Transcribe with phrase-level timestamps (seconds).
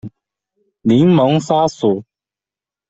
[0.81, 2.03] 柠檬鲨属。